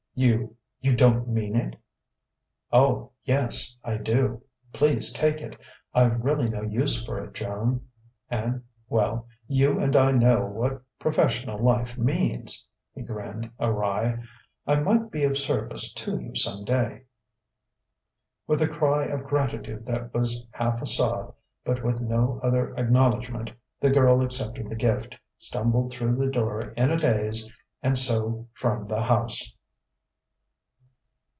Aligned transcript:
"You 0.13 0.55
you 0.81 0.95
don't 0.95 1.27
mean 1.29 1.55
it?" 1.55 1.77
"Oh, 2.71 3.11
yes, 3.23 3.77
I 3.83 3.95
do. 3.95 4.43
Please 4.73 5.11
take 5.13 5.39
it. 5.39 5.55
I've 5.95 6.21
really 6.23 6.49
no 6.49 6.61
use 6.63 7.03
for 7.03 7.17
it, 7.23 7.33
Joan, 7.33 7.87
and 8.29 8.61
well, 8.89 9.25
you 9.47 9.79
and 9.79 9.95
I 9.95 10.11
know 10.11 10.45
what 10.45 10.81
professional 10.99 11.63
life 11.63 11.97
means." 11.97 12.67
He 12.93 13.01
grinned 13.03 13.49
awry. 13.57 14.21
"It 14.67 14.83
might 14.83 15.11
be 15.11 15.23
of 15.23 15.37
service 15.37 15.91
to 15.93 16.19
you 16.19 16.35
some 16.35 16.65
day." 16.65 17.05
With 18.47 18.61
a 18.61 18.67
cry 18.67 19.05
of 19.05 19.23
gratitude 19.23 19.85
that 19.85 20.13
was 20.13 20.45
half 20.51 20.81
a 20.81 20.85
sob, 20.85 21.33
but 21.63 21.83
with 21.85 22.01
no 22.01 22.39
other 22.43 22.75
acknowledgment, 22.77 23.49
the 23.79 23.89
girl 23.89 24.21
accepted 24.21 24.69
the 24.69 24.75
gift, 24.75 25.15
stumbled 25.37 25.91
through 25.93 26.15
the 26.17 26.27
door 26.29 26.71
in 26.75 26.91
a 26.91 26.97
daze, 26.97 27.51
and 27.81 27.97
so 27.97 28.47
from 28.53 28.87
the 28.87 29.01
house. 29.01 29.55